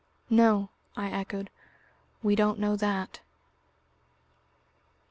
"No," 0.31 0.69
I 0.97 1.11
echoed, 1.11 1.51
"we 2.23 2.35
don't 2.35 2.57
know 2.57 2.75
that." 2.75 3.19